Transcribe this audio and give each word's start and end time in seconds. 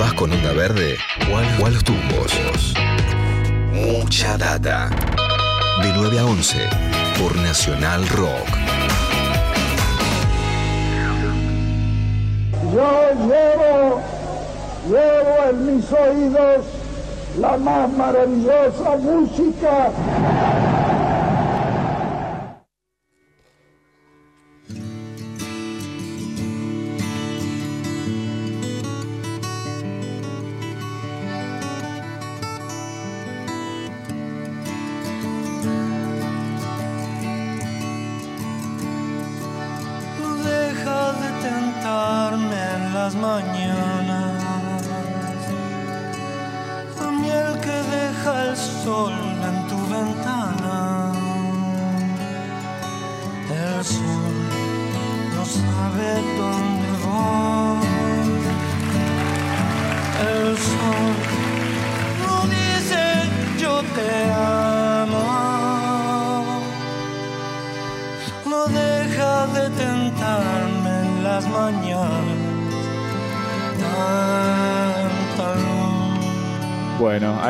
¿Vas 0.00 0.14
con 0.14 0.32
onda 0.32 0.54
verde 0.54 0.96
o 1.30 1.66
a 1.66 1.68
los 1.68 1.84
tumbos? 1.84 2.32
Mucha 3.70 4.38
data. 4.38 4.88
De 5.82 5.92
9 5.92 6.18
a 6.18 6.24
11 6.24 6.56
por 7.18 7.36
Nacional 7.36 8.08
Rock. 8.08 8.48
Yo 12.72 13.10
llevo, 13.28 14.00
llevo 14.88 15.50
en 15.50 15.76
mis 15.76 15.92
oídos 15.92 16.64
la 17.38 17.58
más 17.58 17.92
maravillosa 17.92 18.96
música 19.02 19.90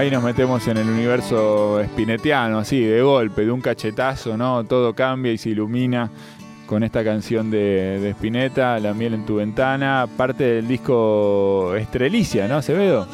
ahí 0.01 0.11
nos 0.11 0.23
metemos 0.23 0.67
en 0.67 0.79
el 0.79 0.89
universo 0.89 1.83
spinetiano, 1.85 2.59
así, 2.59 2.81
de 2.81 3.03
golpe, 3.03 3.45
de 3.45 3.51
un 3.51 3.61
cachetazo, 3.61 4.35
¿no? 4.37 4.65
Todo 4.65 4.95
cambia 4.95 5.31
y 5.31 5.37
se 5.37 5.51
ilumina 5.51 6.11
con 6.67 6.83
esta 6.83 7.05
canción 7.05 7.51
de, 7.51 8.01
de 8.01 8.11
Spinetta, 8.11 8.79
La 8.79 8.95
miel 8.95 9.13
en 9.15 9.27
tu 9.27 9.37
ventana, 9.37 10.09
parte 10.17 10.45
del 10.45 10.69
disco 10.69 11.75
Estrelicia, 11.77 12.49
¿no, 12.49 12.57
Acevedo? 12.57 13.07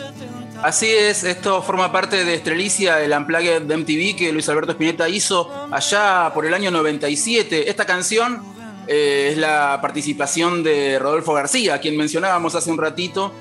Así 0.63 0.87
es, 0.87 1.25
esto 1.25 1.61
forma 1.61 1.91
parte 1.91 2.25
de 2.25 2.35
Estrelicia, 2.35 3.03
el 3.03 3.13
Unplugged 3.13 3.63
de 3.63 3.77
MTV 3.77 4.17
que 4.17 4.31
Luis 4.33 4.49
Alberto 4.49 4.73
Spinetta 4.73 5.09
hizo 5.09 5.51
allá 5.73 6.31
por 6.33 6.47
el 6.47 6.55
año 6.55 6.71
97. 6.71 7.69
Esta 7.69 7.85
canción 7.85 8.56
eh, 8.87 9.31
es 9.33 9.39
la 9.39 9.79
participación 9.81 10.63
de 10.63 10.99
Rodolfo 10.99 11.33
García, 11.35 11.81
quien 11.81 11.97
mencionábamos 11.97 12.55
hace 12.55 12.71
un 12.71 12.79
ratito, 12.79 13.33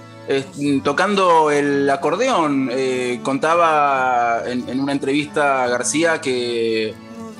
tocando 0.84 1.52
el 1.52 1.90
acordeón. 1.90 2.70
Eh, 2.72 3.20
contaba 3.24 4.42
en, 4.46 4.80
una 4.80 4.92
entrevista 4.92 5.68
García 5.68 6.20
que 6.20 6.94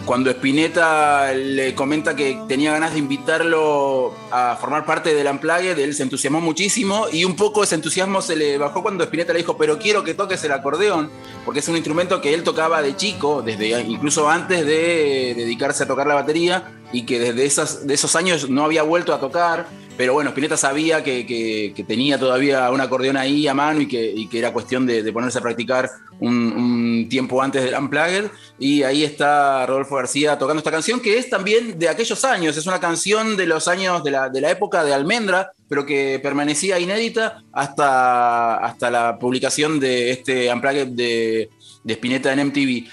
cuando 0.06 0.30
Spinetta 0.30 1.34
le 1.34 1.74
comenta 1.74 2.16
que 2.16 2.40
tenía 2.48 2.72
ganas 2.72 2.94
de 2.94 3.00
invitarlo 3.00 4.14
a 4.32 4.56
formar 4.60 4.86
parte 4.86 5.16
del 5.16 5.26
Unplugged, 5.28 5.80
él 5.80 5.96
se 5.96 6.04
entusiasmó 6.04 6.42
muchísimo 6.42 7.08
y 7.12 7.26
un 7.26 7.36
poco 7.36 7.64
ese 7.64 7.74
entusiasmo 7.74 8.22
se 8.22 8.36
le 8.36 8.60
bajó 8.60 8.84
cuando 8.84 9.04
Spinetta 9.04 9.34
le 9.34 9.40
dijo, 9.40 9.58
pero 9.58 9.80
quiero 9.80 10.04
que 10.04 10.14
toques 10.14 10.44
el 10.44 10.52
acordeón, 10.52 11.10
porque 11.44 11.62
es 11.62 11.68
un 11.68 11.76
instrumento 11.76 12.22
que 12.22 12.36
él 12.36 12.44
tocaba 12.44 12.84
de 12.84 12.96
chico, 12.96 13.42
desde 13.42 13.82
incluso 13.82 14.30
antes 14.30 14.64
de 14.64 15.34
dedicarse 15.36 15.84
a 15.84 15.88
tocar 15.88 16.06
la 16.06 16.16
batería 16.16 16.72
y 16.92 17.06
que 17.06 17.20
desde 17.20 17.86
de 17.86 17.94
esos 17.94 18.16
años 18.16 18.50
no 18.50 18.64
había 18.64 18.84
vuelto 18.84 19.14
a 19.14 19.20
tocar. 19.20 19.68
Pero 19.98 20.12
bueno, 20.12 20.32
Spinetta 20.32 20.58
sabía 20.58 21.04
que, 21.04 21.86
tenía 21.88 22.20
todavía 22.20 22.70
un 22.70 22.82
acordeón 22.82 23.16
ahí 23.16 23.48
a 23.48 23.54
mano 23.54 23.80
y 23.80 23.88
que, 23.88 24.28
era 24.38 24.52
cuestión 24.52 24.86
de, 24.86 25.12
ponerse 25.14 25.40
a 25.40 25.42
practicar 25.42 25.90
un, 26.20 27.08
tiempo 27.10 27.42
antes 27.42 27.64
del 27.64 27.76
Unplugged. 27.76 28.30
Y 28.60 28.84
ahí 28.84 29.06
está 29.06 29.66
Rodolfo 29.66 29.96
García 29.96 30.38
tocando 30.38 30.60
esta 30.60 30.72
canción, 30.72 31.00
que 31.00 31.18
es 31.18 31.30
también 31.30 31.80
de 31.80 31.88
aquellos 31.88 32.26
años. 32.26 32.58
Es 32.58 32.66
una 32.66 32.80
canción 32.80 33.38
de 33.38 33.46
los 33.46 33.70
años 33.70 34.04
de 34.04 34.12
la, 34.12 34.52
época 34.52 34.84
de 34.84 34.94
Almendra, 34.94 35.52
pero 35.70 35.86
que 35.86 36.20
permanecía 36.22 36.78
inédita 36.78 37.44
hasta, 37.54 38.58
hasta 38.58 38.92
la 38.92 39.18
publicación 39.18 39.80
de 39.80 40.12
este 40.12 40.52
Unplugged 40.54 40.88
de, 40.88 41.50
de 41.84 41.94
Spinetta 41.94 42.34
en 42.34 42.48
MTV. 42.48 42.90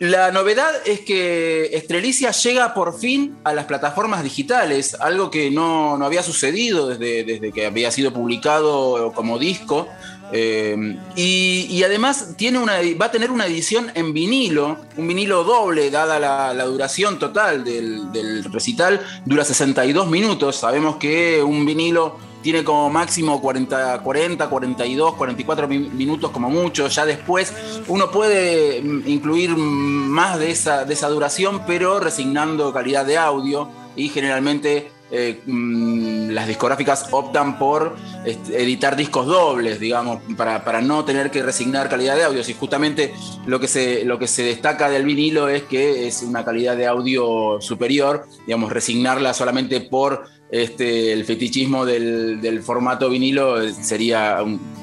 La 0.00 0.32
novedad 0.32 0.72
es 0.86 1.00
que 1.00 1.66
Estrelicia 1.76 2.32
llega 2.32 2.74
por 2.74 2.98
fin 2.98 3.36
a 3.44 3.54
las 3.54 3.66
plataformas 3.66 4.24
digitales, 4.24 4.96
algo 4.98 5.30
que 5.30 5.52
no, 5.52 5.94
había 6.04 6.24
sucedido 6.24 6.88
desde, 6.88 7.22
desde, 7.22 7.52
que 7.52 7.66
había 7.66 7.92
sido 7.92 8.12
publicado 8.12 9.12
como 9.12 9.38
disco. 9.38 9.86
Eh, 10.32 10.98
y, 11.14 11.80
además 11.84 12.34
tiene 12.36 12.58
una, 12.58 12.78
va 13.00 13.06
a 13.06 13.10
tener 13.12 13.30
una 13.30 13.46
edición 13.46 13.92
en 13.94 14.12
vinilo, 14.12 14.78
un 14.96 15.06
vinilo 15.06 15.44
doble, 15.44 15.90
dada 15.92 16.18
la, 16.18 16.64
duración 16.64 17.20
total 17.20 17.62
del, 17.62 18.10
del 18.10 18.42
recital, 18.44 19.00
dura 19.24 19.44
62 19.44 20.10
minutos. 20.10 20.56
Sabemos 20.56 20.96
que 20.96 21.40
un 21.40 21.64
vinilo 21.64 22.18
tiene 22.44 22.62
como 22.62 22.90
máximo 22.90 23.40
40, 23.40 24.00
40, 24.00 24.50
42, 24.50 25.14
44 25.14 25.66
minutos 25.66 26.30
como 26.30 26.50
mucho. 26.50 26.86
Ya 26.88 27.06
después 27.06 27.54
uno 27.88 28.10
puede 28.10 28.82
mm, 28.82 29.08
incluir 29.08 29.56
más 29.56 30.38
de 30.38 30.50
esa, 30.50 30.84
de 30.84 30.92
esa 30.92 31.08
duración, 31.08 31.62
pero 31.66 32.00
resignando 32.00 32.70
calidad 32.70 33.06
de 33.06 33.16
audio 33.16 33.70
y 33.96 34.10
generalmente 34.10 34.90
eh, 35.10 35.40
mm, 35.46 36.30
las 36.30 36.48
discográficas 36.48 37.08
optan 37.10 37.58
por 37.58 37.96
este, 38.24 38.62
editar 38.62 38.96
discos 38.96 39.26
dobles, 39.26 39.78
digamos, 39.78 40.22
para, 40.36 40.80
no 40.80 41.04
tener 41.04 41.30
que 41.30 41.42
resignar 41.42 41.88
calidad 41.88 42.16
de 42.16 42.24
audio. 42.24 42.42
Y 42.46 42.54
justamente 42.54 43.14
lo 43.46 43.60
que, 43.60 43.68
se, 43.68 44.04
lo 44.04 44.18
que 44.18 44.26
se 44.26 44.42
destaca 44.42 44.88
del 44.88 45.04
vinilo 45.04 45.48
es 45.48 45.62
que 45.64 46.06
es 46.06 46.22
una 46.22 46.44
calidad 46.44 46.76
de 46.76 46.86
audio 46.86 47.60
superior, 47.60 48.26
digamos, 48.46 48.72
resignarla 48.72 49.34
solamente 49.34 49.80
por 49.80 50.24
este, 50.50 51.12
el 51.12 51.24
fetichismo 51.24 51.84
del, 51.84 52.62
formato 52.62 53.10
vinilo 53.10 53.72
sería 53.72 54.38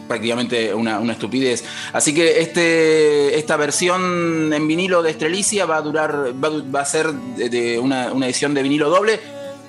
prácticamente 0.08 0.74
una, 0.74 1.00
estupidez. 1.12 1.64
Así 1.94 2.14
que 2.14 2.42
este, 2.42 3.38
esta 3.38 3.56
versión 3.56 4.52
en 4.52 4.68
vinilo 4.68 5.02
de 5.02 5.12
Estrelicia 5.12 5.66
va 5.66 5.78
a 5.78 5.82
durar, 5.82 6.34
va, 6.44 6.82
a 6.82 6.86
ser 6.86 7.14
de, 7.14 7.80
una, 7.80 8.12
edición 8.26 8.54
de 8.54 8.64
vinilo 8.64 8.90
doble. 8.90 9.20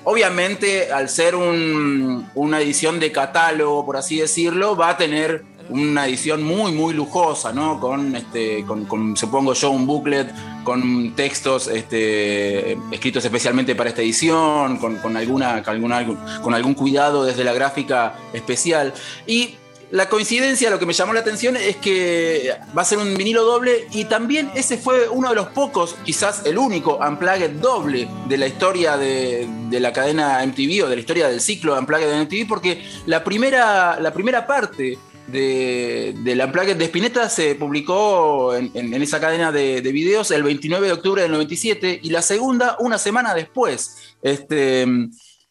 Obviamente, 0.05 0.91
al 0.91 1.09
ser 1.09 1.35
una 1.35 2.61
edición 2.61 2.99
de 2.99 3.11
catálogo, 3.11 3.85
por 3.85 3.97
así 3.97 4.19
decirlo, 4.19 4.75
va 4.75 4.89
a 4.89 4.97
tener 4.97 5.45
una 5.69 6.07
edición 6.07 6.43
muy, 6.43 6.71
muy 6.73 6.93
lujosa, 6.93 7.53
¿no? 7.53 7.79
Con, 7.79 8.15
este, 8.15 8.65
con, 8.65 9.15
supongo 9.15 9.53
yo, 9.53 9.71
un 9.71 9.85
booklet 9.85 10.33
con 10.63 11.13
textos 11.15 11.67
este, 11.67 12.73
escritos 12.91 13.23
especialmente 13.23 13.75
para 13.75 13.89
esta 13.89 14.01
edición, 14.01 14.77
con, 14.77 15.17
alguna, 15.17 15.63
con 15.63 16.53
algún 16.53 16.73
cuidado 16.73 17.23
desde 17.23 17.43
la 17.43 17.53
gráfica 17.53 18.15
especial. 18.33 18.93
Y 19.25 19.55
la 19.93 20.09
coincidencia, 20.09 20.71
lo 20.71 20.79
que 20.79 20.87
me 20.87 20.93
llamó 20.93 21.13
la 21.13 21.19
atención 21.19 21.55
es 21.55 21.75
que 21.75 22.51
va 22.75 22.81
a 22.81 22.85
ser 22.85 22.97
un 22.97 23.13
vinilo 23.13 23.43
doble 23.43 23.85
y 23.91 24.05
también 24.05 24.49
ese 24.55 24.79
fue 24.79 25.07
uno 25.07 25.29
de 25.29 25.35
los 25.35 25.49
pocos, 25.49 25.95
quizás 26.03 26.47
el 26.47 26.57
único 26.57 26.97
Unplugged 26.97 27.51
doble 27.51 28.07
de 28.27 28.37
la 28.39 28.47
historia 28.47 28.97
de, 28.97 29.47
la 29.69 29.93
cadena 29.93 30.43
MTV 30.43 30.85
o 30.85 30.89
de 30.89 30.95
la 30.95 30.99
historia 30.99 31.27
del 31.27 31.39
ciclo 31.39 31.77
Unplugged 31.77 32.09
de 32.09 32.23
MTV 32.23 32.47
porque 32.47 32.83
la 33.05 33.23
primera, 33.23 33.99
la 33.99 34.11
primera 34.11 34.47
parte 34.47 34.97
de, 35.27 36.15
la 36.25 36.45
Unplugged 36.47 36.75
de 36.75 36.85
Spinetta 36.85 37.29
se 37.29 37.53
publicó 37.53 38.55
en, 38.55 38.95
esa 38.95 39.19
cadena 39.19 39.51
de, 39.51 39.79
videos 39.81 40.31
el 40.31 40.41
29 40.41 40.87
de 40.87 40.93
octubre 40.93 41.21
del 41.21 41.31
97 41.33 41.99
y 42.01 42.09
la 42.09 42.23
segunda 42.23 42.77
una 42.79 42.97
semana 42.97 43.35
después. 43.35 44.15
Este, 44.23 44.87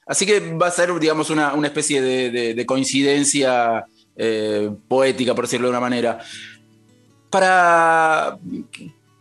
así 0.05 0.27
que 0.27 0.41
va 0.41 0.67
a 0.67 0.73
ser, 0.73 0.93
digamos, 0.99 1.31
una, 1.31 1.55
especie 1.65 2.03
de, 2.03 2.67
coincidencia 2.67 3.87
eh, 4.17 4.71
poética, 4.89 5.35
por 5.35 5.45
decirlo 5.45 5.69
de 5.69 5.71
una 5.71 5.81
manera. 5.81 6.19
Para 7.31 8.39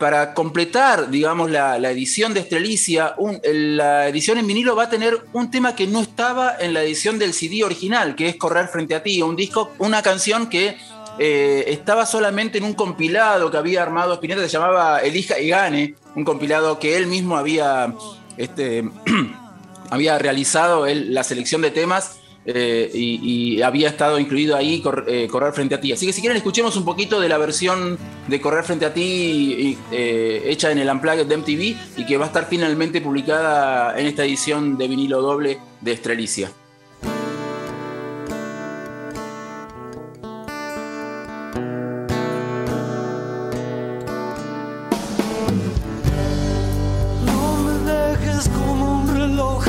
para 0.02 0.34
completar, 0.34 1.12
digamos, 1.12 1.52
la, 1.52 1.78
edición 1.92 2.34
de 2.34 2.40
Estrelicia, 2.40 3.14
la 3.44 4.08
edición 4.08 4.40
en 4.40 4.48
vinilo 4.48 4.76
va 4.76 4.86
a 4.86 4.90
tener 4.90 5.16
un 5.32 5.52
tema 5.52 5.76
que 5.76 5.86
no 5.86 6.02
estaba 6.02 6.56
en 6.60 6.74
la 6.74 6.82
edición 6.82 7.20
del 7.20 7.36
CD 7.36 7.64
original, 7.64 8.16
que 8.16 8.28
es 8.28 8.36
Correr 8.36 8.68
frente 8.68 8.96
a 8.96 9.04
ti, 9.04 9.22
un 9.22 9.36
disco, 9.36 9.74
una 9.78 10.02
canción 10.02 10.50
que 10.50 10.76
eh, 11.20 11.66
estaba 11.68 12.08
solamente 12.08 12.58
en 12.58 12.64
un 12.64 12.74
compilado 12.74 13.52
que 13.52 13.58
había 13.58 13.84
armado 13.84 14.16
Spinetta, 14.16 14.42
se 14.42 14.48
llamaba 14.48 15.02
Elija 15.02 15.40
y 15.40 15.50
Gane, 15.50 15.94
un 16.16 16.26
compilado 16.26 16.80
que 16.80 16.98
él 16.98 17.06
mismo 17.06 17.38
había, 17.38 17.94
este, 18.38 18.90
había 19.92 20.18
realizado 20.18 20.88
la 20.88 21.24
selección 21.24 21.62
de 21.62 21.70
temas 21.70 22.21
eh, 22.46 22.90
y, 22.94 23.62
había 23.62 23.90
estado 23.90 24.20
incluido 24.20 24.56
ahí 24.56 24.82
eh, 25.08 25.28
Correr 25.30 25.54
frente 25.54 25.76
a 25.76 25.82
ti. 25.82 25.92
Así 25.92 26.06
que 26.06 26.14
si 26.14 26.22
quieren 26.22 26.38
escuchemos 26.38 26.76
un 26.76 26.86
poquito 26.86 27.20
de 27.20 27.30
la 27.30 27.38
versión 27.38 27.98
de 28.28 28.42
Correr 28.42 28.64
frente 28.64 28.86
a 28.86 28.94
ti 28.94 29.78
eh, 29.92 30.44
hecha 30.46 30.72
en 30.72 30.80
el 30.80 30.90
Unplugged 30.90 31.28
de 31.28 31.38
MTV 31.38 32.00
y 32.00 32.06
que 32.06 32.18
va 32.18 32.26
a 32.26 32.28
estar 32.28 32.48
finalmente 32.48 33.02
publicada 33.02 34.00
en 34.00 34.08
esta 34.08 34.26
edición 34.26 34.78
de 34.78 34.88
vinilo 34.88 35.22
doble 35.22 35.60
de 35.82 35.92
Estrelicia. 35.92 36.52
No 47.26 47.58
me 47.58 47.92
dejes 47.92 48.50
como 48.50 49.02
un 49.02 49.16
reloj 49.16 49.64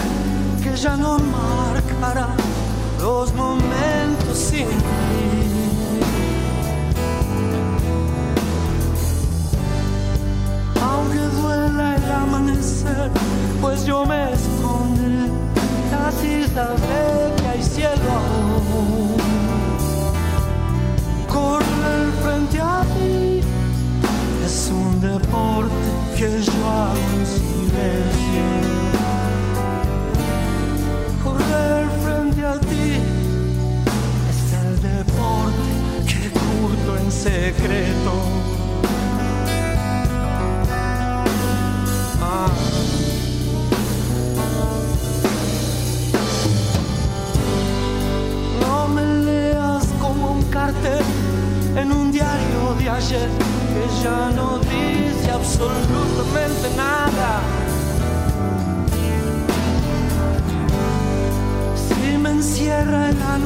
que 0.63 0.77
ya 0.77 0.97
no 0.97 1.19
marcará 1.19 2.42
los 3.03 3.35
momentos 3.35 4.39
sin 4.39 4.69
ti. 4.69 4.75
Aunque 10.81 11.19
duela 11.41 11.97
el 11.97 12.13
amanecer, 12.13 13.11
pues 13.61 13.85
yo 13.85 14.07
me 14.07 14.33
escondré, 14.33 15.31
casi 15.91 16.45
sabré 16.55 17.05
que 17.39 17.49
hay 17.49 17.63
cielo 17.63 18.11
aún. 18.19 19.17
Correr 21.27 22.05
frente 22.23 22.61
a 22.61 22.83
ti 22.95 23.41
es 24.47 24.71
un 24.71 25.01
deporte 25.01 25.89
que 26.17 26.41
yo 26.41 26.53
hago 26.71 27.22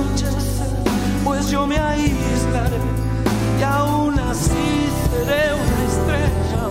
encierra 0.02 0.38
el 0.38 0.50
anochecer, 0.50 1.22
pues 1.24 1.50
yo 1.50 1.66
me 1.66 1.78
aislaré 1.78 2.76
y 3.58 3.62
aún 3.62 4.18
así 4.18 4.88
seré 5.10 5.54
una 5.54 5.84
estrella. 5.88 6.62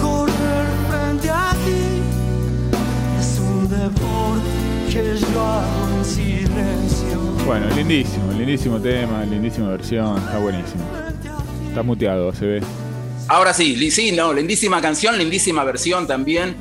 Correr 0.00 0.66
frente 0.88 1.30
a 1.30 1.52
ti 1.64 1.82
es 3.20 3.38
un 3.40 3.68
deporte 3.68 4.50
que 4.90 5.16
yo 5.18 5.40
hago 5.40 5.88
en 5.98 6.04
silencio. 6.04 7.20
Bueno, 7.46 7.66
lindísimo, 7.74 8.32
lindísimo 8.32 8.80
tema, 8.80 9.24
lindísima 9.24 9.68
versión, 9.70 10.18
está 10.18 10.38
buenísimo. 10.38 10.84
Está 11.68 11.82
muteado, 11.82 12.32
se 12.34 12.46
ve. 12.46 12.62
Ahora 13.28 13.54
sí, 13.54 13.90
sí, 13.90 14.12
no, 14.12 14.32
lindísima 14.32 14.80
canción, 14.80 15.16
lindísima 15.16 15.64
versión 15.64 16.06
también. 16.06 16.54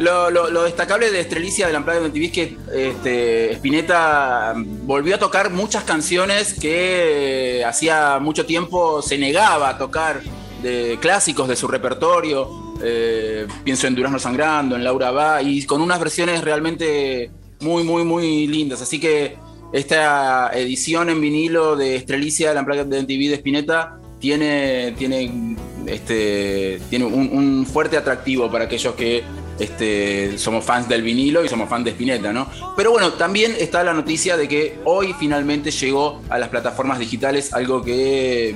Lo, 0.00 0.64
destacable 0.64 1.12
de 1.12 1.20
Estrelicia 1.20 1.66
de 1.66 1.72
la 1.72 1.78
Amplada 1.78 2.00
de 2.00 2.08
MTV 2.08 2.24
es 2.24 2.32
que 2.32 2.56
este, 2.74 3.52
Spinetta 3.52 4.52
volvió 4.56 5.14
a 5.14 5.18
tocar 5.18 5.50
muchas 5.50 5.84
canciones 5.84 6.54
que 6.54 7.60
eh, 7.60 7.64
hacía 7.64 8.18
mucho 8.18 8.44
tiempo 8.44 9.02
se 9.02 9.16
negaba 9.18 9.68
a 9.68 9.78
tocar, 9.78 10.20
de 10.62 10.98
clásicos 11.00 11.46
de 11.46 11.54
su 11.54 11.68
repertorio. 11.68 12.74
Eh, 12.82 13.46
pienso 13.62 13.86
en 13.86 13.94
Durazno 13.94 14.18
Sangrando, 14.18 14.74
en 14.74 14.82
Laura 14.82 15.12
Va, 15.12 15.42
y 15.42 15.64
con 15.64 15.80
unas 15.80 16.00
versiones 16.00 16.42
realmente 16.42 17.30
muy, 17.60 17.84
muy, 17.84 18.02
muy 18.02 18.48
lindas. 18.48 18.82
Así 18.82 18.98
que 18.98 19.36
esta 19.72 20.50
edición 20.54 21.08
en 21.08 21.20
vinilo 21.20 21.76
de 21.76 21.94
Estrelicia 21.94 22.48
de 22.48 22.54
la 22.54 22.60
Amplada 22.60 22.84
de 22.84 23.00
MTV 23.00 23.28
de 23.28 23.34
Spinetta 23.34 24.00
tiene, 24.18 24.92
tiene, 24.98 25.56
este, 25.86 26.80
tiene 26.90 27.04
un, 27.04 27.30
un 27.32 27.66
fuerte 27.66 27.96
atractivo 27.96 28.50
para 28.50 28.64
aquellos 28.64 28.94
que 28.94 29.22
este, 29.58 30.36
somos 30.38 30.64
fans 30.64 30.88
del 30.88 31.02
vinilo 31.02 31.44
y 31.44 31.48
somos 31.48 31.68
fans 31.68 31.84
de 31.84 31.90
Spinetta, 31.92 32.32
¿no? 32.32 32.48
Pero 32.76 32.90
bueno, 32.90 33.12
también 33.12 33.54
está 33.58 33.82
la 33.84 33.92
noticia 33.94 34.36
de 34.36 34.48
que 34.48 34.78
hoy 34.84 35.14
finalmente 35.18 35.70
llegó 35.70 36.20
a 36.28 36.38
las 36.38 36.48
plataformas 36.48 36.98
digitales 36.98 37.52
algo 37.54 37.82
que 37.82 38.54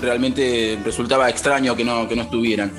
realmente 0.00 0.78
resultaba 0.84 1.28
extraño 1.28 1.76
que 1.76 1.84
no, 1.84 2.08
que 2.08 2.16
no 2.16 2.22
estuvieran. 2.22 2.72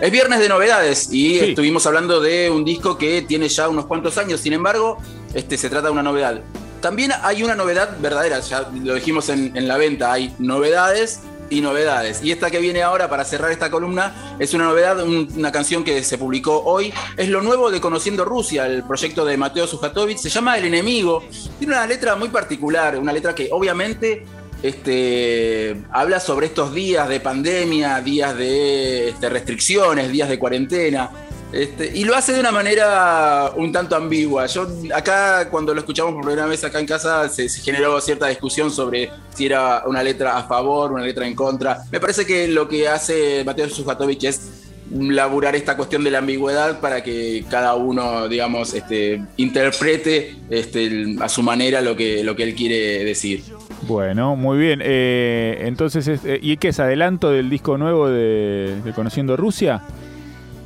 Es 0.00 0.10
viernes 0.10 0.40
de 0.40 0.48
novedades 0.48 1.12
y 1.12 1.38
Sí. 1.38 1.44
estuvimos 1.50 1.86
hablando 1.86 2.20
de 2.20 2.50
un 2.50 2.64
disco 2.64 2.96
que 2.96 3.22
tiene 3.22 3.48
ya 3.48 3.68
unos 3.68 3.86
cuantos 3.86 4.16
años, 4.18 4.40
sin 4.40 4.54
embargo, 4.54 4.96
este, 5.34 5.56
se 5.58 5.68
trata 5.68 5.88
de 5.88 5.92
una 5.92 6.02
novedad. 6.02 6.40
También 6.80 7.12
hay 7.22 7.42
una 7.42 7.54
novedad 7.54 7.98
verdadera, 8.00 8.40
ya 8.40 8.70
lo 8.82 8.94
dijimos 8.94 9.28
en, 9.28 9.54
en 9.54 9.68
la 9.68 9.76
venta, 9.76 10.10
hay 10.12 10.34
novedades 10.38 11.20
y 11.50 11.60
novedades. 11.60 12.22
Y 12.22 12.32
esta 12.32 12.50
que 12.50 12.58
viene 12.60 12.82
ahora 12.82 13.10
para 13.10 13.24
cerrar 13.24 13.50
esta 13.52 13.70
columna 13.70 14.36
es 14.38 14.54
una 14.54 14.64
novedad, 14.64 15.02
un- 15.02 15.28
una 15.36 15.52
canción 15.52 15.84
que 15.84 16.02
se 16.02 16.16
publicó 16.16 16.62
hoy. 16.64 16.92
Es 17.16 17.28
lo 17.28 17.42
nuevo 17.42 17.70
de 17.70 17.80
Conociendo 17.80 18.24
Rusia, 18.24 18.66
el 18.66 18.84
proyecto 18.84 19.24
de 19.24 19.36
Mateo 19.36 19.66
Sujatovich. 19.66 20.18
Se 20.18 20.30
llama 20.30 20.56
El 20.56 20.64
Enemigo. 20.66 21.24
Tiene 21.58 21.74
una 21.74 21.86
letra 21.86 22.16
muy 22.16 22.28
particular, 22.30 22.96
una 22.98 23.12
letra 23.12 23.34
que 23.34 23.48
obviamente 23.52 24.24
este, 24.62 25.76
habla 25.90 26.20
sobre 26.20 26.46
estos 26.46 26.74
días 26.74 27.08
de 27.08 27.20
pandemia, 27.20 28.00
días 28.00 28.36
de 28.36 29.08
este, 29.10 29.28
restricciones, 29.28 30.10
días 30.10 30.28
de 30.28 30.38
cuarentena. 30.38 31.10
Este, 31.52 31.90
y 31.94 32.04
lo 32.04 32.14
hace 32.14 32.32
de 32.32 32.40
una 32.40 32.52
manera 32.52 33.50
un 33.56 33.72
tanto 33.72 33.96
ambigua. 33.96 34.46
Yo 34.46 34.68
acá, 34.94 35.48
cuando 35.50 35.74
lo 35.74 35.80
escuchamos 35.80 36.14
por 36.14 36.22
primera 36.24 36.46
vez 36.46 36.62
acá 36.62 36.78
en 36.78 36.86
casa, 36.86 37.28
se, 37.28 37.48
generó 37.48 38.00
cierta 38.00 38.28
discusión 38.28 38.70
sobre 38.70 39.10
si 39.34 39.46
era 39.46 39.82
una 39.86 40.02
letra 40.02 40.36
a 40.36 40.44
favor, 40.44 40.92
una 40.92 41.02
letra 41.02 41.26
en 41.26 41.34
contra. 41.34 41.82
Me 41.90 41.98
parece 41.98 42.24
que 42.24 42.46
lo 42.48 42.68
que 42.68 42.88
hace 42.88 43.42
Mateo 43.44 43.68
Sujatovich 43.68 44.24
es 44.24 44.50
laburar 44.92 45.54
esta 45.54 45.76
cuestión 45.76 46.02
de 46.02 46.10
la 46.10 46.18
ambigüedad 46.18 46.80
para 46.80 47.02
que 47.02 47.44
cada 47.48 47.74
uno, 47.74 48.28
digamos, 48.28 48.74
este, 48.74 49.22
interprete 49.36 50.36
este, 50.50 51.16
a 51.20 51.28
su 51.28 51.42
manera 51.42 51.80
lo 51.80 51.96
que, 51.96 52.20
él 52.20 52.54
quiere 52.54 53.04
decir. 53.04 53.42
Bueno, 53.82 54.36
muy 54.36 54.58
bien. 54.58 54.80
Eh, 54.84 55.62
entonces, 55.62 56.06
es- 56.06 56.24
eh, 56.24 56.38
¿y 56.42 56.56
qué 56.58 56.68
es 56.68 56.80
adelanto 56.80 57.30
del 57.30 57.50
disco 57.50 57.76
nuevo 57.78 58.08
de 58.08 58.92
Conociendo 58.94 59.36
Rusia? 59.36 59.82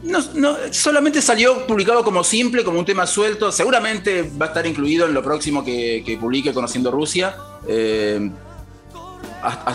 No, 0.04 0.18
no, 0.34 0.56
solamente 0.70 1.22
salió 1.22 1.66
publicado 1.66 2.04
como 2.04 2.22
simple, 2.22 2.62
como 2.62 2.78
un 2.78 2.84
tema 2.84 3.06
suelto. 3.06 3.50
Seguramente 3.50 4.30
va 4.40 4.46
a 4.46 4.48
estar 4.48 4.66
incluido 4.66 5.06
en 5.06 5.14
lo 5.14 5.22
próximo 5.22 5.64
que, 5.64 6.02
que 6.04 6.18
publique 6.18 6.52
Conociendo 6.52 6.90
Rusia. 6.90 7.34
Eh, 7.66 8.30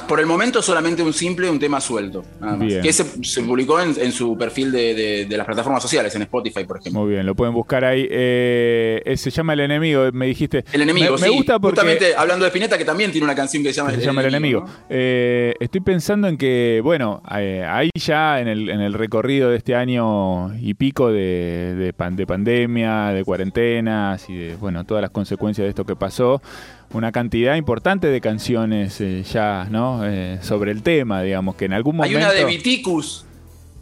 por 0.07 0.19
el 0.19 0.25
momento 0.25 0.61
solamente 0.61 1.01
un 1.03 1.13
simple, 1.13 1.49
un 1.49 1.59
tema 1.59 1.79
suelto. 1.81 2.23
nada 2.39 2.55
más. 2.57 2.73
Que 2.75 2.91
se, 2.93 3.03
se 3.23 3.41
publicó 3.43 3.79
en, 3.81 3.93
en 3.99 4.11
su 4.11 4.37
perfil 4.37 4.71
de, 4.71 4.93
de- 4.93 5.25
de 5.25 5.37
las 5.37 5.45
plataformas 5.45 5.81
sociales, 5.81 6.13
en 6.15 6.23
Spotify, 6.23 6.63
por 6.65 6.77
ejemplo. 6.79 7.01
Muy 7.01 7.11
bien, 7.11 7.25
lo 7.25 7.35
pueden 7.35 7.53
buscar 7.53 7.83
ahí. 7.85 8.07
Eh, 8.09 9.01
eh, 9.05 9.17
se 9.17 9.29
llama 9.29 9.53
El 9.53 9.61
Enemigo, 9.61 10.09
me 10.13 10.25
dijiste. 10.27 10.63
El 10.71 10.81
enemigo, 10.81 11.15
me, 11.15 11.21
me 11.21 11.27
sí. 11.27 11.35
gusta 11.35 11.59
porque 11.59 11.79
Justamente 11.81 12.15
hablando 12.15 12.45
de 12.45 12.49
Spinetta, 12.49 12.77
que 12.77 12.85
también 12.85 13.11
tiene 13.11 13.25
una 13.25 13.35
canción 13.35 13.63
que 13.63 13.69
se 13.73 13.77
llama, 13.77 13.91
se 13.91 14.01
llama 14.01 14.21
El 14.21 14.27
Enemigo. 14.27 14.61
¿no? 14.61 14.69
Eh, 14.89 15.53
estoy 15.59 15.81
pensando 15.81 16.27
en 16.27 16.37
que, 16.37 16.81
bueno, 16.83 17.21
eh, 17.37 17.65
ahí 17.67 17.89
ya 17.95 18.39
en 18.39 18.47
el, 18.47 18.69
en 18.69 18.81
el 18.81 18.93
recorrido 18.93 19.49
de 19.49 19.57
este 19.57 19.75
año 19.75 20.53
y 20.59 20.73
pico 20.73 21.11
de, 21.11 21.75
de 21.75 21.93
pan- 21.93 22.15
de 22.15 22.25
pandemia, 22.25 23.07
de 23.07 23.23
cuarentenas 23.23 24.29
y 24.29 24.35
de, 24.37 24.55
bueno, 24.55 24.83
todas 24.85 25.01
las 25.01 25.11
consecuencias 25.11 25.65
de 25.65 25.69
esto 25.69 25.85
que 25.85 25.95
pasó, 25.95 26.41
una 26.91 27.11
cantidad 27.11 27.55
importante 27.55 28.07
de 28.07 28.19
canciones 28.21 28.99
eh, 29.01 29.23
ya, 29.23 29.67
¿no? 29.69 30.01
Eh, 30.05 30.39
sobre 30.41 30.71
el 30.71 30.81
tema, 30.83 31.21
digamos, 31.21 31.55
que 31.55 31.65
en 31.65 31.73
algún 31.73 31.95
Hay 32.01 32.11
momento... 32.11 32.17
una 32.19 32.31
de 32.33 32.45
Viticus. 32.45 33.25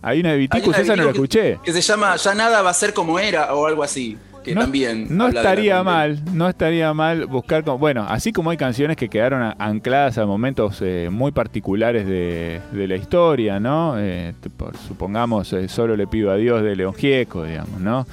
Hay 0.02 0.20
una 0.20 0.30
de 0.30 0.36
Hay 0.36 0.40
Viticus, 0.42 0.68
una 0.68 0.78
de 0.78 0.84
esa 0.84 0.96
no 0.96 1.04
la 1.06 1.12
escuché. 1.12 1.58
Que 1.64 1.74
se 1.74 1.82
llama 1.82 2.16
Ya 2.18 2.34
nada 2.36 2.62
va 2.62 2.70
a 2.70 2.74
ser 2.74 2.94
como 2.94 3.18
era 3.20 3.54
o 3.56 3.66
algo 3.66 3.84
así. 3.84 4.18
Que 4.44 4.56
no, 4.56 4.62
también. 4.62 5.08
no 5.10 5.28
estaría 5.28 5.84
mal, 5.84 6.22
no 6.34 6.48
estaría 6.48 6.94
mal 6.94 7.26
buscar, 7.26 7.66
como, 7.66 7.80
bueno, 7.80 8.06
así 8.08 8.32
como 8.32 8.50
hay 8.50 8.56
canciones 8.56 8.96
que 8.96 9.10
quedaron 9.10 9.42
a- 9.42 9.56
ancladas 9.60 10.18
a 10.18 10.26
momentos 10.26 10.78
eh, 10.82 11.10
muy 11.12 11.32
particulares 11.34 12.06
de, 12.08 12.62
de 12.72 12.88
la 12.88 12.96
historia, 12.96 13.60
¿no? 13.60 13.96
Eh, 14.00 14.34
por- 14.56 14.78
supongamos, 14.78 15.52
eh, 15.52 15.68
solo 15.68 15.98
le 15.98 16.08
pido 16.08 16.32
a 16.32 16.36
Dios 16.38 16.64
de 16.64 16.78
León 16.78 16.94
Gieco, 16.94 17.44
digamos, 17.44 17.82
¿no? 17.82 18.08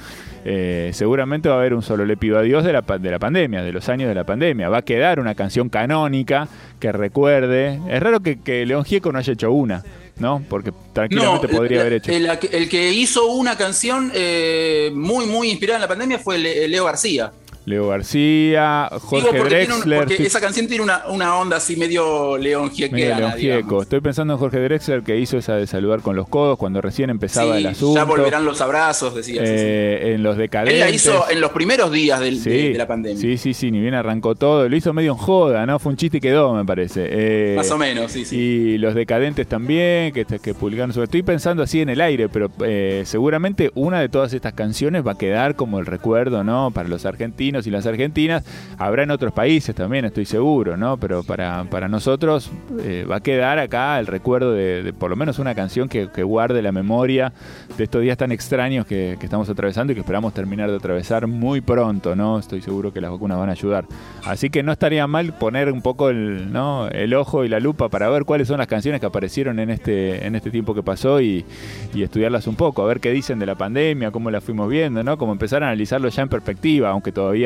Eh, 0.47 0.91
seguramente 0.93 1.49
va 1.49 1.55
a 1.55 1.57
haber 1.57 1.73
un 1.73 1.81
solo 1.81 2.05
le 2.05 2.17
pido 2.17 2.37
a 2.37 2.43
Dios 2.43 2.63
de 2.63 2.71
la, 2.71 2.81
de 2.81 3.09
la 3.11 3.17
pandemia, 3.17 3.63
de 3.63 3.71
los 3.71 3.89
años 3.89 4.07
de 4.07 4.13
la 4.13 4.25
pandemia. 4.25 4.69
Va 4.69 4.77
a 4.77 4.81
quedar 4.83 5.19
una 5.19 5.33
canción 5.33 5.69
canónica 5.69 6.47
que 6.79 6.91
recuerde. 6.91 7.79
Es 7.89 8.01
raro 8.01 8.19
que, 8.19 8.39
que 8.39 8.63
León 8.65 8.85
Gieco 8.85 9.11
no 9.11 9.17
haya 9.17 9.33
hecho 9.33 9.51
una, 9.51 9.83
¿no? 10.19 10.43
Porque 10.47 10.71
tranquilamente 10.93 11.47
podría 11.47 11.77
la- 11.77 11.81
haber 11.81 11.93
hecho. 11.93 12.11
El, 12.11 12.29
el 12.51 12.69
que 12.69 12.93
hizo 12.93 13.25
una 13.25 13.57
canción 13.57 14.11
eh, 14.13 14.91
muy, 14.93 15.25
muy 15.25 15.49
inspirada 15.49 15.77
en 15.77 15.81
la 15.81 15.87
pandemia 15.87 16.19
fue 16.19 16.37
Le- 16.37 16.67
Leo 16.67 16.85
García. 16.85 17.31
Leo 17.65 17.87
García, 17.87 18.89
Jorge 18.91 19.15
Digo, 19.31 19.37
porque, 19.37 19.55
tiene 19.59 19.73
un- 19.73 19.79
Drexler. 19.81 19.97
porque 19.99 20.23
esa 20.23 20.39
canción 20.39 20.67
tiene 20.67 20.83
una, 20.83 21.03
una 21.09 21.35
onda 21.37 21.57
así 21.57 21.75
medio 21.75 22.37
León 22.37 22.69
Gieco. 22.71 23.81
Estoy 23.81 24.01
pensando 24.01 24.33
en 24.33 24.39
Jorge 24.39 24.59
Drexler 24.59 25.01
que 25.03 25.17
hizo 25.17 25.37
esa 25.37 25.55
de 25.55 25.67
saludar 25.67 26.01
con 26.01 26.15
los 26.15 26.27
codos 26.27 26.57
cuando 26.57 26.81
recién 26.81 27.09
empezaba 27.09 27.53
Sí, 27.53 27.59
el 27.59 27.65
asunto. 27.67 27.95
ya 27.99 28.03
volverán 28.05 28.45
los 28.45 28.61
abrazos, 28.61 29.15
decía. 29.15 29.41
sí, 29.41 29.47
sí. 29.47 29.53
Eh, 29.57 30.13
En 30.15 30.23
los 30.23 30.35
Él 30.35 30.41
decadentes. 30.41 30.79
la 30.79 30.89
hizo 30.89 31.25
en 31.29 31.41
los 31.41 31.51
primeros 31.51 31.91
días 31.91 32.19
del- 32.19 32.43
de, 32.43 32.51
Sí, 32.51 32.71
de 32.73 32.77
la 32.77 32.87
pandemia. 32.87 33.19
Sí, 33.19 33.37
sí, 33.37 33.53
sí, 33.53 33.71
ni 33.71 33.79
bien 33.79 33.93
arrancó 33.93 34.35
todo. 34.35 34.67
Lo 34.69 34.75
hizo 34.75 34.93
medio 34.93 35.11
en 35.13 35.17
joda, 35.17 35.65
¿no? 35.65 35.79
Fue 35.79 35.91
un 35.91 35.97
chiste 35.97 36.17
y 36.17 36.21
quedó, 36.21 36.53
me 36.53 36.65
parece. 36.65 37.07
Eh, 37.09 37.53
Más 37.55 37.69
o 37.71 37.77
menos, 37.77 38.11
sí, 38.11 38.25
sí. 38.25 38.35
Y 38.37 38.77
los 38.77 38.93
decadentes 38.95 39.47
también, 39.47 40.13
que, 40.13 40.25
que 40.25 40.53
publicaron 40.53 40.93
sobre. 40.93 41.05
Estoy 41.05 41.23
pensando 41.23 41.63
así 41.63 41.81
en 41.81 41.89
el 41.89 42.01
aire, 42.01 42.29
pero 42.29 42.51
eh, 42.63 43.03
seguramente 43.05 43.71
una 43.75 43.99
de 43.99 44.09
todas 44.09 44.33
estas 44.33 44.53
canciones 44.53 45.05
va 45.05 45.13
a 45.13 45.17
quedar 45.17 45.55
como 45.55 45.79
el 45.79 45.85
recuerdo, 45.85 46.43
¿no? 46.43 46.71
Para 46.71 46.89
los 46.89 47.05
argentinos 47.05 47.54
y 47.65 47.71
las 47.71 47.85
argentinas. 47.85 48.43
Habrá 48.77 49.03
en 49.03 49.11
otros 49.11 49.33
países 49.33 49.73
también, 49.75 50.05
estoy 50.05 50.25
seguro, 50.25 50.77
¿no? 50.77 50.97
Pero 50.97 51.23
para, 51.23 51.63
para 51.65 51.87
nosotros 51.87 52.51
eh, 52.83 53.05
va 53.09 53.17
a 53.17 53.19
quedar 53.21 53.59
acá 53.59 53.99
el 53.99 54.07
recuerdo 54.07 54.53
de, 54.53 54.93
por 54.97 55.09
lo 55.09 55.15
menos 55.15 55.39
una 55.39 55.55
canción 55.55 55.87
que, 55.87 56.09
que 56.09 56.23
guarde 56.23 56.61
la 56.61 56.71
memoria 56.71 57.33
de 57.77 57.83
estos 57.85 58.01
días 58.01 58.17
tan 58.17 58.31
extraños 58.31 58.85
que, 58.85 59.17
que 59.19 59.25
estamos 59.25 59.49
atravesando 59.49 59.91
y 59.91 59.95
que 59.95 60.01
esperamos 60.01 60.33
terminar 60.33 60.69
de 60.69 60.77
atravesar 60.77 61.27
muy 61.27 61.61
pronto, 61.61 62.15
¿no? 62.15 62.39
Estoy 62.39 62.61
seguro 62.61 62.91
que 62.91 63.01
las 63.01 63.11
vacunas 63.11 63.37
van 63.37 63.49
a 63.49 63.53
ayudar. 63.53 63.85
Así 64.25 64.49
que 64.49 64.63
no 64.63 64.71
estaría 64.71 65.07
mal 65.07 65.33
poner 65.33 65.71
un 65.71 65.81
poco 65.81 66.09
el, 66.09 66.51
¿no? 66.51 66.87
el 66.89 67.13
ojo 67.13 67.43
y 67.43 67.49
la 67.49 67.59
lupa 67.59 67.89
para 67.89 68.09
ver 68.09 68.25
cuáles 68.25 68.47
son 68.47 68.57
las 68.57 68.67
canciones 68.67 68.99
que 68.99 69.07
aparecieron 69.07 69.59
en 69.59 69.69
este, 69.69 70.25
en 70.25 70.35
este 70.35 70.51
tiempo 70.51 70.73
que 70.73 70.83
pasó 70.83 71.21
y, 71.21 71.45
y 71.93 72.03
estudiarlas 72.03 72.47
un 72.47 72.55
poco, 72.55 72.81
a 72.83 72.85
ver 72.85 72.99
qué 72.99 73.11
dicen 73.11 73.39
de 73.39 73.45
la 73.45 73.55
pandemia, 73.55 74.11
cómo 74.11 74.31
la 74.31 74.41
fuimos 74.41 74.69
viendo, 74.69 75.03
¿no? 75.03 75.17
Como 75.17 75.31
empezar 75.31 75.63
a 75.63 75.67
analizarlo 75.67 76.09
ya 76.09 76.23
en 76.23 76.29
perspectiva, 76.29 76.89
aunque 76.89 77.11
todavía, 77.11 77.44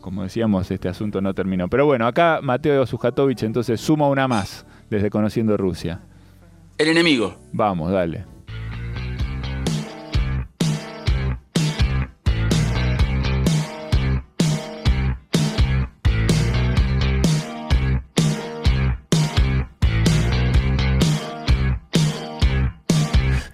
como 0.00 0.24
decíamos, 0.24 0.70
este 0.70 0.88
asunto 0.88 1.20
no 1.20 1.32
terminó. 1.32 1.68
Pero 1.68 1.86
bueno, 1.86 2.06
acá 2.06 2.40
Mateo 2.42 2.84
Sujatovich 2.86 3.44
entonces 3.44 3.80
suma 3.80 4.08
una 4.08 4.28
más 4.28 4.66
desde 4.90 5.08
Conociendo 5.08 5.56
Rusia. 5.56 6.00
El 6.76 6.88
enemigo. 6.88 7.36
Vamos, 7.52 7.92
dale. 7.92 8.24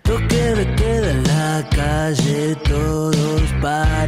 Toque 0.02 0.36
de 0.36 0.74
queda 0.74 1.10
en 1.10 1.22
la 1.24 1.68
calle, 1.70 2.56
todos 2.64 3.42
para 3.60 4.07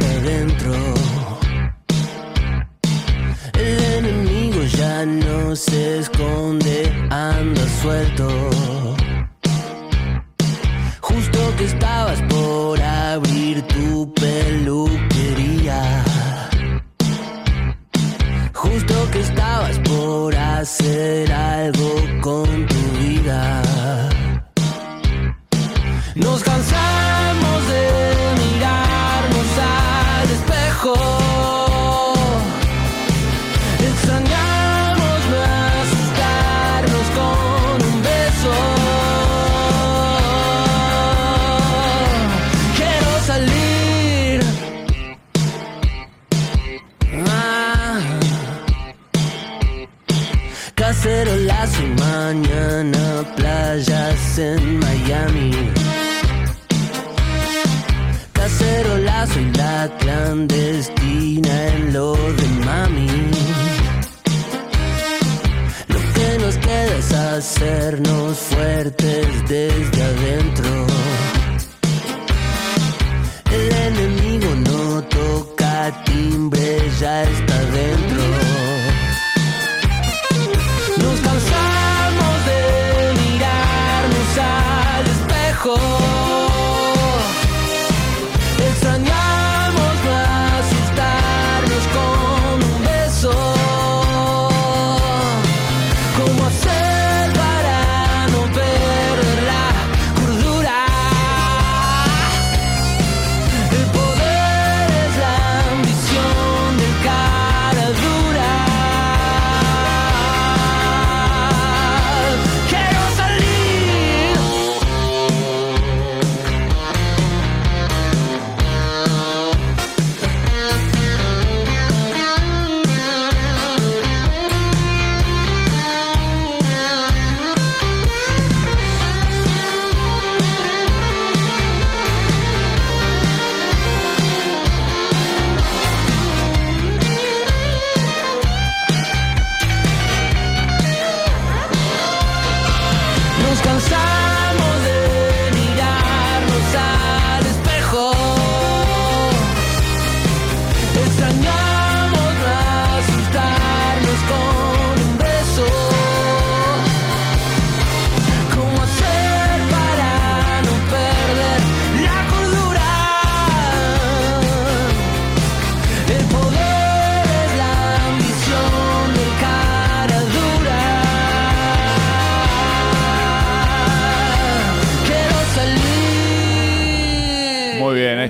Justo 10.99 11.55
que 11.57 11.65
estabas 11.65 12.21
por 12.29 12.79
abrir 12.79 13.63
tu 13.63 14.13
peluquería. 14.13 16.03
Justo 18.53 18.93
que 19.11 19.19
estabas 19.21 19.79
por 19.79 20.35
hacer 20.35 21.20
Cacerolazo 50.81 51.83
y 51.83 52.01
mañana 52.01 53.23
playas 53.35 54.39
en 54.39 54.79
Miami. 54.79 55.51
Cacerolazo 58.33 59.39
y 59.41 59.51
la 59.57 59.91
clandestina 59.99 61.67
en 61.67 61.93
lo 61.93 62.13
de 62.13 62.47
mami. 62.65 63.07
Lo 65.87 65.99
que 66.15 66.39
nos 66.43 66.57
queda 66.57 66.97
es 66.97 67.13
hacernos 67.13 68.39
fuertes 68.39 69.27
desde 69.47 70.03
adentro. 70.03 70.87
El 73.51 73.71
enemigo 73.71 74.49
no 74.67 75.03
toca 75.03 75.91
timbre, 76.05 76.81
ya 76.99 77.21
está 77.21 77.59
dentro. 77.65 78.40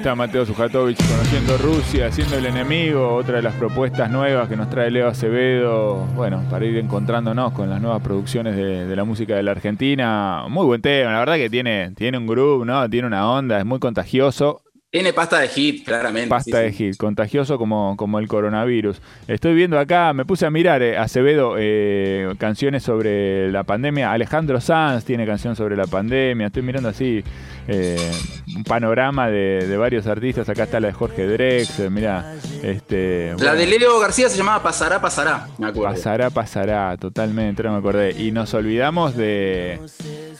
Está 0.02 0.16
Mateo 0.16 0.48
Sujatovich 0.48 0.98
conociendo 0.98 1.60
Rusia, 1.60 2.12
siendo 2.12 2.36
el 2.36 2.48
enemigo, 2.48 3.14
otra 3.14 3.36
de 3.36 3.44
las 3.44 3.54
propuestas 3.54 4.10
nuevas 4.10 4.50
que 4.50 4.56
nos 4.56 4.68
trae 4.68 4.90
Leo 4.90 5.08
Acevedo, 5.08 6.08
bueno, 6.16 6.44
para 6.50 6.66
ir 6.66 6.76
encontrándonos 6.78 7.54
con 7.54 7.70
las 7.70 7.80
nuevas 7.80 8.02
producciones 8.02 8.56
de, 8.56 8.88
de 8.88 8.96
la 8.96 9.04
música 9.04 9.36
de 9.36 9.44
la 9.44 9.52
Argentina. 9.52 10.46
Muy 10.50 10.66
buen 10.66 10.82
tema, 10.82 11.12
la 11.12 11.20
verdad 11.20 11.36
que 11.36 11.52
tiene, 11.52 11.92
tiene 11.92 12.18
un 12.18 12.26
groove, 12.26 12.66
¿no? 12.66 12.90
Tiene 12.90 13.06
una 13.06 13.30
onda, 13.30 13.60
es 13.60 13.66
muy 13.66 13.78
contagioso. 13.78 14.64
Tiene 14.92 15.14
pasta 15.14 15.40
de 15.40 15.48
hit, 15.48 15.86
claramente. 15.86 16.28
Pasta 16.28 16.60
de 16.60 16.74
hit, 16.74 16.98
contagioso 16.98 17.58
como, 17.58 17.96
como 17.96 18.20
el 18.20 18.28
coronavirus. 18.28 19.02
Estoy 19.26 19.54
viendo 19.54 19.80
acá, 19.80 20.12
me 20.12 20.26
puse 20.26 20.46
a 20.46 20.52
mirar 20.52 20.82
eh, 20.82 20.98
Acevedo, 20.98 21.56
eh, 21.58 22.34
canciones 22.38 22.84
sobre 22.84 23.50
la 23.54 23.64
pandemia. 23.64 24.12
Alejandro 24.12 24.60
Sanz 24.60 25.06
tiene 25.06 25.26
canción 25.26 25.56
sobre 25.56 25.78
la 25.78 25.88
pandemia. 25.88 26.48
Estoy 26.48 26.64
mirando 26.64 26.90
así 26.90 27.24
eh, 27.70 28.12
un 28.54 28.66
panorama 28.66 29.30
de, 29.30 29.78
varios 29.78 30.08
artistas. 30.08 30.50
Acá 30.50 30.64
está 30.64 30.82
la 30.82 30.88
de 30.88 30.94
Jorge 30.94 31.26
Drexler, 31.26 31.90
mira. 31.90 32.36
Este, 32.62 33.34
la 33.40 33.56
de 33.56 33.68
Leo 33.68 33.98
García 33.98 34.28
se 34.28 34.38
llamaba 34.38 34.62
Pasará, 34.62 35.00
Pasará, 35.00 35.48
me 35.58 35.68
acuerdo. 35.68 35.96
Pasará, 35.96 36.30
Pasará, 36.32 36.98
totalmente, 36.98 37.64
no 37.64 37.72
me 37.72 37.78
acordé. 37.78 38.12
Y 38.22 38.32
nos 38.32 38.54
olvidamos 38.54 39.16
de, 39.16 39.80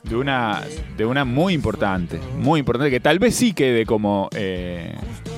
de, 0.04 0.16
una, 0.18 0.62
de 0.98 1.06
una 1.06 1.24
muy 1.24 1.54
importante, 1.54 2.20
muy 2.38 2.60
importante, 2.60 2.92
que 2.92 3.00
tal 3.00 3.18
vez 3.18 3.34
sí 3.34 3.54
quede 3.54 3.86
como 3.86 4.30
eh, 4.44 4.96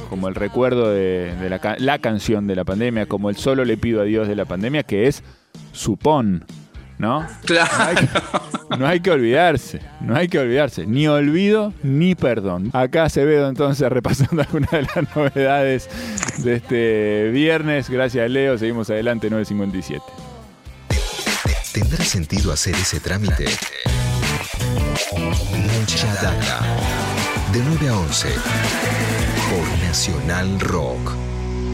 como 0.09 0.29
el 0.29 0.35
recuerdo 0.35 0.89
de, 0.91 1.33
la, 1.79 1.99
canción 1.99 2.47
de 2.47 2.55
la 2.55 2.63
pandemia, 2.63 3.05
como 3.05 3.29
el 3.29 3.35
solo 3.35 3.65
le 3.65 3.75
pido 3.75 4.01
a 4.01 4.05
Dios 4.05 4.29
de 4.29 4.35
la 4.35 4.45
pandemia, 4.45 4.83
que 4.83 5.07
es 5.07 5.23
Supón. 5.73 6.45
¿No? 6.99 7.27
Claro. 7.43 8.07
No 8.79 8.87
hay, 8.87 9.01
que, 9.01 9.11
olvidarse, 9.11 9.81
no 9.99 10.15
hay 10.15 10.29
que 10.29 10.39
olvidarse, 10.39 10.87
ni 10.87 11.07
olvido 11.07 11.73
ni 11.83 12.15
perdón. 12.15 12.69
Acá 12.71 13.09
se 13.09 13.25
ve 13.25 13.45
entonces 13.45 13.89
repasando 13.89 14.41
algunas 14.47 14.71
de 14.71 14.83
las 14.83 15.15
novedades 15.15 15.89
de 16.37 16.55
este 16.55 17.29
viernes. 17.31 17.89
Gracias 17.89 18.29
Leo, 18.31 18.57
seguimos 18.57 18.89
adelante 18.89 19.29
957. 19.29 20.01
¿Tendrá 21.73 22.03
sentido 22.05 22.53
hacer 22.53 22.75
ese 22.75 22.99
trámite? 22.99 23.45
Mucha 25.11 26.13
data. 26.15 27.02
De 27.53 27.61
9 27.63 27.87
a 27.87 27.97
11 27.99 28.29
por 29.51 29.85
Nacional 29.85 30.59
Rock. 30.59 31.32